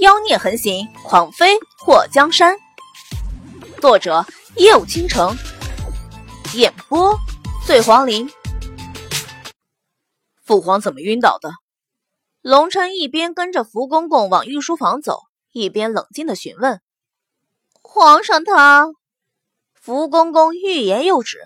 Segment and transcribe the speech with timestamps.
[0.00, 2.58] 妖孽横行，狂飞破江山。
[3.80, 4.26] 作者：
[4.56, 5.34] 夜舞倾城，
[6.54, 7.16] 演播：
[7.66, 8.30] 醉黄林。
[10.44, 11.50] 父皇怎么晕倒的？
[12.42, 15.20] 龙琛一边跟着福公公往御书房走，
[15.52, 16.82] 一边冷静的询问
[17.80, 18.88] ：“皇上他……”
[19.72, 21.38] 福公公欲言又止，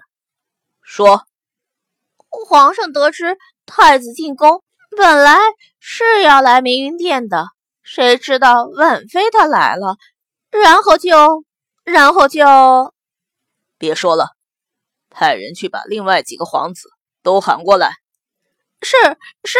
[0.82, 1.24] 说
[2.26, 4.64] ：“皇上得知太子进宫，
[4.96, 5.38] 本来
[5.78, 7.46] 是要来明云殿的。”
[7.92, 9.96] 谁知道婉妃她来了，
[10.48, 11.42] 然后就，
[11.82, 12.44] 然后就，
[13.78, 14.28] 别说了，
[15.10, 16.88] 派人去把另外几个皇子
[17.24, 17.94] 都喊过来。
[18.80, 18.96] 是
[19.42, 19.58] 是，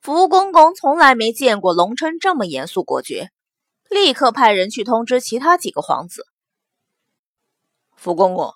[0.00, 3.32] 福公公从来没见过龙琛这么严肃果决，
[3.90, 6.24] 立刻派人去通知其他几个皇子。
[7.96, 8.52] 福公公，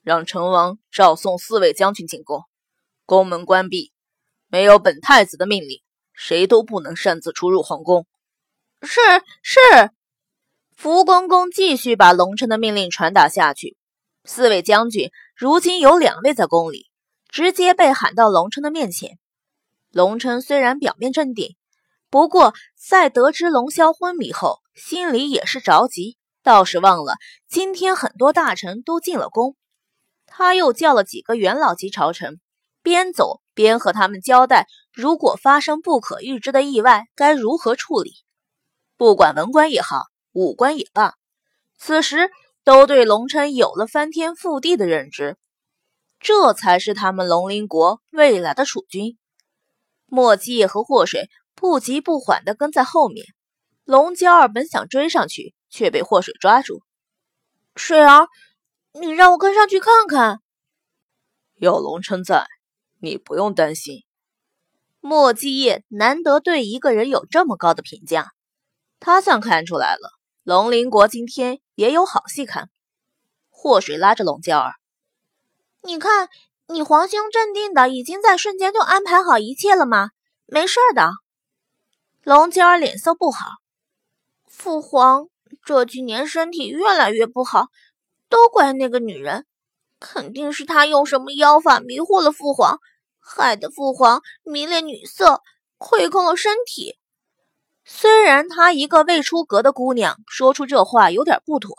[0.00, 2.44] 让成王召送四位将军进宫，
[3.04, 3.92] 宫门关闭，
[4.46, 5.82] 没有本太子的命令。
[6.12, 8.06] 谁都不能擅自出入皇宫。
[8.82, 9.00] 是
[9.42, 9.60] 是，
[10.76, 13.76] 福公公继续把龙琛的命令传达下去。
[14.24, 16.90] 四位将军如今有两位在宫里，
[17.28, 19.18] 直接被喊到龙琛的面前。
[19.90, 21.56] 龙琛虽然表面镇定，
[22.10, 27.16] 不过在得知龙霄昏迷后，心里也是着急，倒是忘了
[27.48, 29.56] 今天很多大臣都进了宫。
[30.26, 32.40] 他又叫了几个元老级朝臣，
[32.82, 33.40] 边走。
[33.52, 34.66] 边和他们交代，
[35.00, 38.12] 如果发生不可预知的意外，该如何处理。
[38.98, 41.14] 不管文官也好，武官也罢，
[41.78, 42.30] 此时
[42.64, 45.38] 都对龙琛有了翻天覆地的认知。
[46.18, 49.16] 这才是他们龙鳞国未来的储君。
[50.04, 53.24] 莫七夜和祸水不急不缓地跟在后面。
[53.84, 56.82] 龙娇儿本想追上去，却被祸水抓住。
[57.74, 58.28] 水儿，
[58.92, 60.40] 你让我跟上去看看。
[61.54, 62.46] 有龙琛在。
[63.02, 64.04] 你不用担心，
[65.00, 68.32] 莫继业难得对一个人有这么高的评价，
[68.98, 70.10] 他算看出来了，
[70.42, 72.68] 龙鳞国今天也有好戏看。
[73.48, 74.74] 祸水拉着龙娇儿，
[75.82, 76.28] 你看，
[76.66, 80.10] 你皇兄镇定的，已经在瞬间就安排好一切了吗？
[80.46, 81.10] 没事的。
[82.22, 83.46] 龙娇儿脸色不好，
[84.46, 85.28] 父皇
[85.64, 87.68] 这几年身体越来越不好，
[88.28, 89.46] 都怪那个女人。
[89.98, 92.78] 肯定是他用什么妖法迷惑了父皇，
[93.36, 95.40] 害得父皇迷恋女色，
[95.78, 96.98] 亏空了身体。
[97.84, 101.74] 虽然她一个未出阁的姑娘说出这话有点不妥，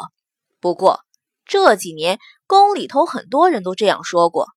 [0.60, 1.02] 不过
[1.46, 4.48] 这几年宫里头很多人都这样说过。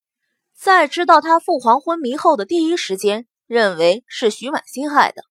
[0.57, 5.23] 在知道他父皇昏迷后的第一时间，认为是徐婉心害的。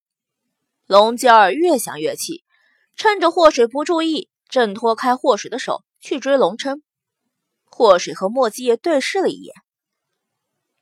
[0.86, 2.44] 龙娇儿越想越气，
[2.94, 6.82] 趁着祸水不注意，挣脱开祸水的手去追龙琛。
[7.64, 9.54] 祸水和莫继业对视了一眼，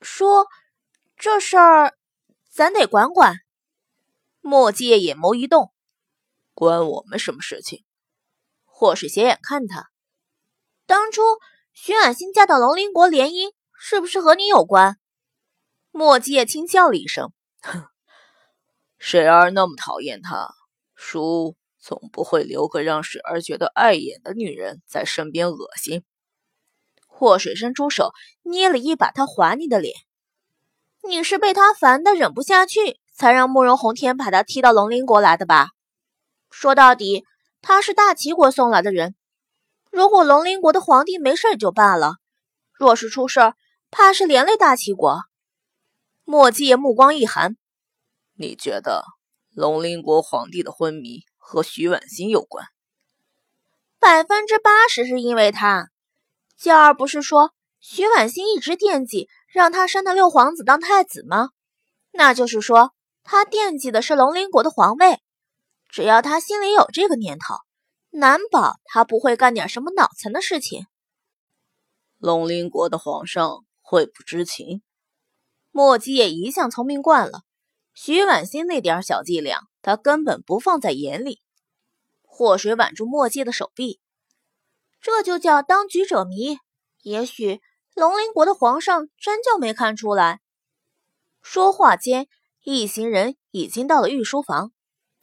[0.02, 0.46] 说
[1.22, 1.96] ：“这事儿
[2.50, 3.36] 咱得管管。”
[4.42, 5.72] 莫继业眼眸一动
[6.52, 7.84] ：“关我们什么事情？”
[8.66, 9.92] 祸水斜眼看他
[10.84, 11.22] ：“当初
[11.72, 14.98] 徐婉欣嫁到龙鳞国联姻，是不是和你有关？”
[15.92, 17.84] 莫继业轻笑了一声：“哼，
[18.98, 20.52] 水儿那么讨厌他，
[20.96, 26.02] 叔总不会留个让水儿觉得碍眼的女人在身边恶心。”
[27.06, 28.10] 祸水伸出手
[28.42, 29.94] 捏了一把他滑腻的脸，
[31.04, 35.70] 你是被他烦的忍不下去，才让慕容宏天把他踢到龙鳞国来的吧？
[36.50, 37.24] 说到底，
[37.60, 39.14] 他是大齐国送来的人。
[39.90, 42.14] 如果龙鳞国的皇帝没事也就罢了，
[42.72, 43.54] 若是出事，
[43.90, 45.22] 怕是连累大齐国。
[46.24, 47.56] 莫继业目光一寒，
[48.36, 49.04] 你觉得
[49.54, 52.66] 龙鳞国皇帝的昏迷和徐婉欣有关？
[53.98, 55.90] 百分之八十是因为他。
[56.56, 61.50] 娇儿不是说徐婉欣一直惦记让他生的六皇子当太子吗？
[62.10, 65.20] 那就是说他惦记的是龙鳞国的皇位。
[65.90, 67.56] 只要他心里有这个念头，
[68.08, 70.86] 难保他不会干点什么脑残的事情。
[72.16, 74.82] 龙鳞国的皇上会不知情？
[75.70, 77.42] 莫姬也一向聪明惯了，
[77.92, 81.42] 徐婉欣那点小伎俩，他根本不放在眼里。
[82.22, 84.00] 祸水挽住莫姬的手臂。
[85.02, 86.56] 这就叫当局者迷。
[87.02, 87.60] 也许
[87.94, 90.40] 龙鳞国的皇上真就没看出来。
[91.42, 92.26] 说话间，
[92.62, 94.72] 一行人已经到了御书房。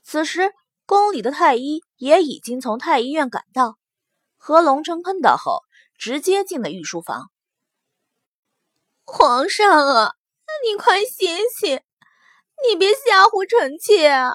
[0.04, 0.54] 此时，
[0.86, 3.78] 宫里的太医也已经从太医院赶到，
[4.38, 5.62] 和龙琛碰到后，
[5.98, 7.32] 直接进了御书房。
[9.04, 10.14] 皇上啊，
[10.64, 11.82] 你快醒醒，
[12.68, 14.34] 你别吓唬臣妾啊！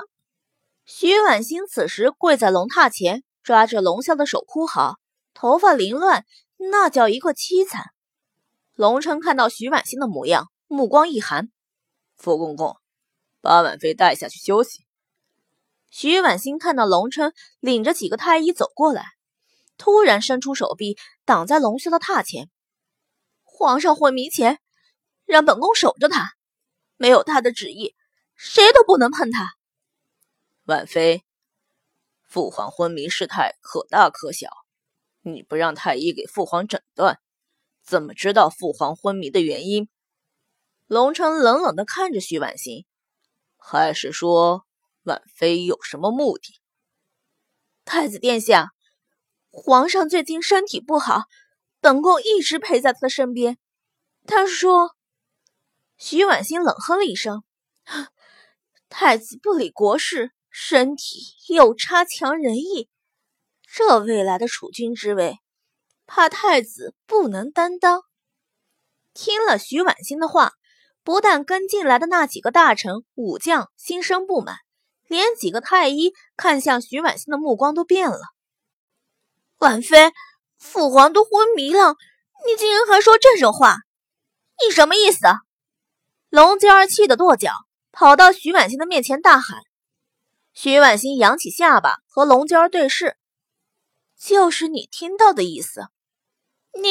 [0.84, 4.98] 徐婉欣此时跪在龙榻前，抓着龙啸的手哭嚎。
[5.32, 6.26] 头发凌乱，
[6.56, 7.93] 那叫一个凄惨。
[8.74, 11.48] 龙琛看到徐婉欣的模样，目光一寒
[12.18, 12.76] ：“傅公公，
[13.40, 14.84] 把婉妃带下去休息。”
[15.90, 19.04] 徐婉欣看到龙琛领着几个太医走过来，
[19.78, 22.50] 突然伸出手臂挡在龙霄的榻前。
[23.44, 24.58] 皇上昏迷前，
[25.24, 26.32] 让本宫守着他，
[26.96, 27.94] 没有他的旨意，
[28.34, 29.52] 谁都不能碰他。
[30.64, 31.22] 婉妃，
[32.26, 34.48] 父皇昏迷事态可大可小，
[35.20, 37.20] 你不让太医给父皇诊断，
[37.84, 39.88] 怎么知道父皇昏迷的原因？
[40.86, 42.86] 龙城冷冷地看着徐婉欣，
[43.56, 44.64] 还是说？
[45.02, 46.58] 婉妃有什么目的？
[47.84, 48.70] 太子殿下，
[49.50, 51.24] 皇上最近身体不好，
[51.82, 53.58] 本宫一直陪在他的身边。
[54.26, 54.96] 他说，
[55.98, 57.44] 徐婉欣冷哼了一声
[58.88, 62.88] ：“太子不理国事，身体又差强人意，
[63.70, 65.38] 这未来的储君之位，
[66.06, 68.02] 怕太子不能担当。”
[69.14, 70.52] 听了徐婉欣的话，
[71.02, 74.56] 不但跟进来的那几个大臣、武将心生不满。
[75.06, 78.18] 连几个太医看向徐婉欣的目光都变了。
[79.58, 80.12] 婉妃，
[80.58, 81.94] 父皇都昏迷了，
[82.46, 83.76] 你竟然还说这种话，
[84.64, 85.20] 你什么意思？
[86.30, 87.52] 龙娇儿气得跺脚，
[87.92, 89.60] 跑到徐婉欣的面前大喊。
[90.54, 93.16] 徐婉欣扬起下巴和龙娇儿对视，
[94.18, 95.88] 就是你听到的意思。
[96.82, 96.88] 你，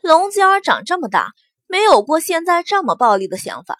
[0.00, 1.32] 龙娇儿长这么大，
[1.66, 3.78] 没有过现在这么暴力的想法。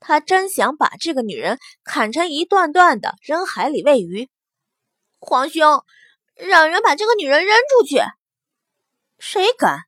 [0.00, 4.28] 他真想把这个女人砍成一段段的，扔海里喂鱼。
[5.18, 5.82] 皇兄，
[6.34, 8.02] 让人把这个女人扔出去！
[9.18, 9.78] 谁敢？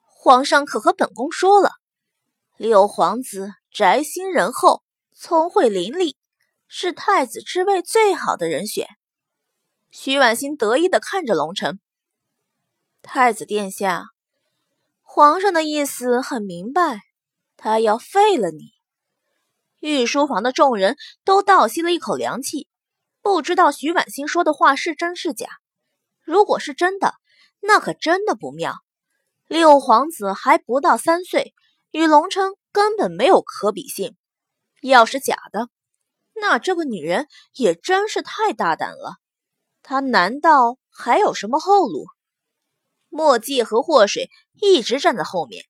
[0.00, 1.72] 皇上可和本宫说了，
[2.56, 4.82] 六皇子宅心仁厚，
[5.14, 6.16] 聪慧伶俐，
[6.66, 8.88] 是太子之位最好的人选。
[9.90, 11.78] 徐婉心得意的看着龙城，
[13.02, 14.06] 太子殿下，
[15.02, 17.00] 皇上的意思很明白，
[17.56, 18.70] 他要废了你。
[19.80, 22.68] 御书房的众人都倒吸了一口凉气，
[23.20, 25.48] 不知道徐婉欣说的话是真是假。
[26.22, 27.14] 如果是真的，
[27.60, 28.76] 那可真的不妙。
[29.48, 31.52] 六皇子还不到三岁，
[31.90, 34.16] 与龙琛根本没有可比性。
[34.80, 35.68] 要是假的，
[36.34, 39.16] 那这个女人也真是太大胆了。
[39.82, 42.06] 她难道还有什么后路？
[43.12, 44.30] 墨迹和祸水
[44.60, 45.66] 一直站在后面，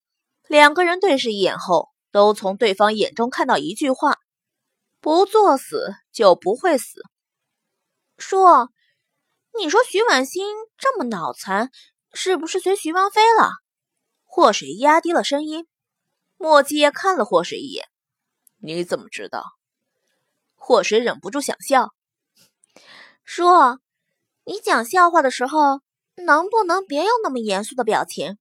[0.46, 1.90] 两个人对视一眼后。
[2.12, 4.18] 都从对方眼中看到一句话：
[5.00, 7.00] 不作死就不会死。
[8.18, 8.68] 说，
[9.58, 10.44] 你说徐婉欣
[10.76, 11.70] 这么脑残，
[12.12, 13.52] 是不是随徐王妃了？
[14.24, 15.66] 祸水压低了声音。
[16.36, 17.88] 墨迹也看了祸水一眼
[18.60, 19.42] ：“你怎么知道？”
[20.54, 21.94] 祸水忍不住想笑，
[23.24, 23.80] 说
[24.44, 25.80] ：“你讲笑话的时候，
[26.16, 28.38] 能不能别用那么严肃的表情？”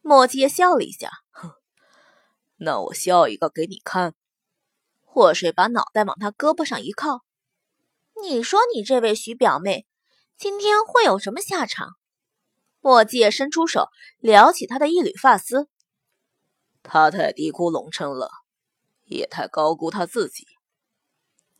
[0.00, 1.52] 墨迹笑了一下，哼。
[2.56, 4.14] 那我笑一个给你看。
[5.04, 7.24] 祸水把脑袋往他胳膊上一靠。
[8.22, 9.86] 你说你这位徐表妹，
[10.36, 11.96] 今天会有什么下场？
[12.80, 15.68] 墨界伸出手撩起她的一缕发丝。
[16.82, 18.30] 他太低估龙琛了，
[19.04, 20.46] 也太高估他自己。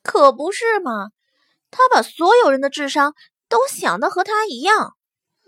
[0.03, 1.11] 可不是嘛，
[1.71, 3.15] 他把所有人的智商
[3.49, 4.97] 都想的和他一样，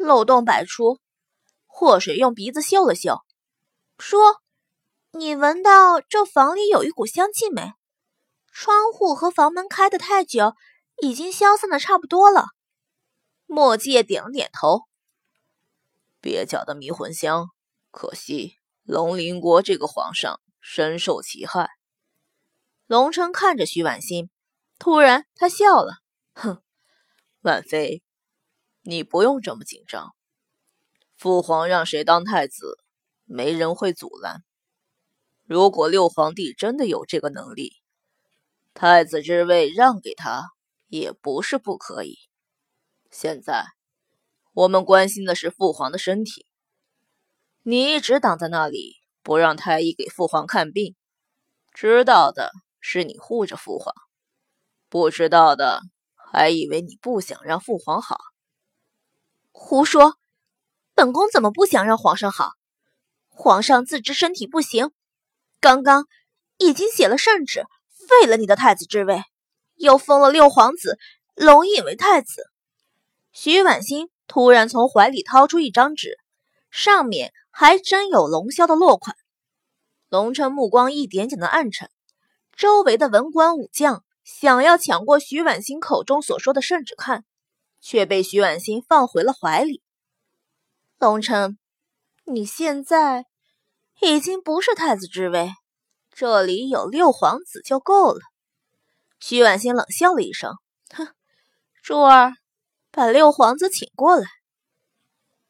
[0.00, 0.98] 漏洞百出。
[1.66, 3.22] 祸水用鼻子嗅了嗅，
[3.98, 4.40] 说。
[5.12, 7.72] 你闻到这房里有一股香气没？
[8.52, 10.54] 窗户和房门开的太久，
[11.02, 12.46] 已经消散的差不多了。
[13.46, 14.82] 墨界点了点头。
[16.22, 17.48] 蹩脚的迷魂香，
[17.90, 21.70] 可惜龙鳞国这个皇上深受其害。
[22.86, 24.30] 龙琛看着徐婉心，
[24.78, 25.94] 突然他笑了，
[26.34, 26.62] 哼，
[27.40, 28.04] 婉妃，
[28.90, 30.16] 你不用这么紧张。
[31.16, 32.76] 父皇让谁当太子，
[33.24, 34.42] 没人会阻拦。
[35.44, 37.76] 如果六皇帝真的有这个能力，
[38.74, 40.50] 太子之位让给他
[40.88, 42.18] 也不是不可以。
[43.12, 43.64] 现在
[44.54, 46.44] 我们关心的是父皇的身体，
[47.62, 50.96] 你一直挡在那里，不让太医给父皇看病，
[51.72, 53.94] 知道的是你护着父皇，
[54.88, 55.80] 不知道的
[56.32, 58.18] 还以为你不想让父皇好。
[59.52, 60.16] 胡说，
[60.94, 62.52] 本宫怎么不想让皇上好？
[63.28, 64.90] 皇上自知身体不行。
[65.60, 66.06] 刚刚
[66.58, 67.64] 已经写了圣旨，
[68.08, 69.22] 废了你的太子之位，
[69.74, 70.98] 又封了六皇子
[71.34, 72.50] 龙隐为太子。
[73.32, 76.18] 徐婉欣突然从怀里掏出一张纸，
[76.70, 79.16] 上面还真有龙霄的落款。
[80.08, 81.90] 龙琛目光一点点的暗沉，
[82.56, 87.24] 周围的文官武将想要抢过徐婉欣口中所说的圣旨看，
[87.80, 89.82] 却被徐婉欣放回了怀里。
[90.98, 91.58] 龙琛，
[92.24, 93.26] 你现在。
[94.02, 95.52] 已经不是太子之位，
[96.10, 98.20] 这里有六皇子就够了。
[99.18, 100.54] 徐婉欣冷笑了一声，
[100.94, 101.08] 哼，
[101.82, 102.32] 珠儿，
[102.90, 104.26] 把六皇子请过来。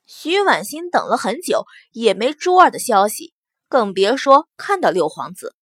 [0.05, 3.35] 徐婉欣等了很久，也没珠儿的消息，
[3.69, 5.55] 更别说看到六皇子。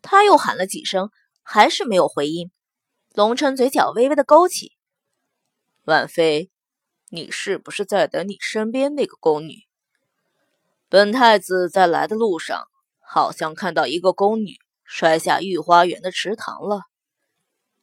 [0.00, 1.10] 他又喊了几声，
[1.42, 2.52] 还是没有回音。
[3.12, 4.70] 龙琛嘴角微微的勾起
[5.90, 6.52] ：“婉妃，
[7.08, 9.64] 你是不是在等你身边那个宫女？
[10.88, 12.68] 本太子在来的路上，
[13.00, 16.82] 好像看到一个宫女摔下御花园的池塘了，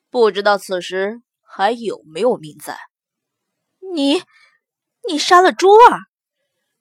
[0.10, 2.80] 不知道此时还有没有命在。”
[3.94, 4.22] 你，
[5.08, 6.00] 你杀了珠儿？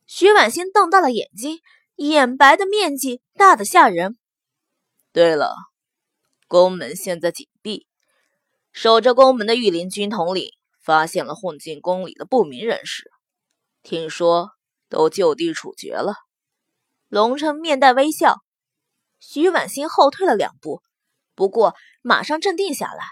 [0.07, 1.59] 徐婉欣瞪大了眼睛，
[1.97, 4.17] 眼白的面积大的吓人。
[5.13, 5.57] 对了，
[6.47, 7.89] 宫门现在紧闭，
[8.71, 10.53] 守着宫门的御林军统领
[10.87, 13.11] 发现了混进宫里的不明人士，
[13.83, 14.53] 听说
[14.89, 16.15] 都就地处决了。
[17.09, 18.37] 龙琛面带微笑，
[19.19, 20.85] 徐婉欣后退了两步，
[21.35, 23.03] 不过马上镇定下来。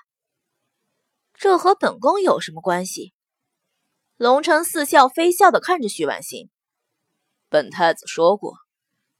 [1.32, 3.12] 这和本宫有什么关系？
[4.16, 6.48] 龙琛似笑非笑的看着徐婉欣。
[7.48, 8.54] 本太子说过，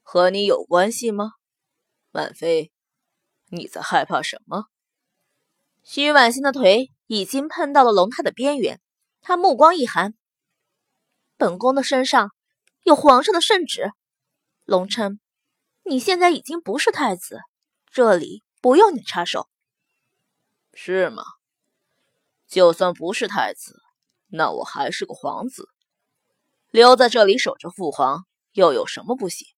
[0.00, 1.32] 和你有关系吗，
[2.12, 2.70] 婉妃？
[3.49, 4.66] 你在害怕什么？
[5.82, 8.80] 徐婉欣的腿已经碰到了龙太的边缘，
[9.20, 10.14] 他目光一寒。
[11.37, 12.30] 本宫的身上
[12.82, 13.92] 有皇上的圣旨，
[14.64, 15.20] 龙琛，
[15.82, 17.40] 你现在已经不是太子，
[17.90, 19.49] 这里不用你插手。
[20.73, 21.23] 是吗？
[22.46, 23.82] 就算不是太子，
[24.28, 25.68] 那我还是个皇子，
[26.70, 29.49] 留在这里守着父皇又有什么不行？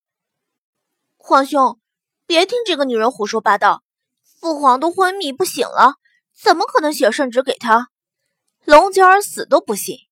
[1.17, 1.81] 皇兄，
[2.27, 3.83] 别听这个女人胡说八道。
[4.23, 5.95] 父皇都昏迷不醒了，
[6.41, 7.89] 怎么可能写圣旨给他？
[8.65, 10.06] 龙娇儿死都不信。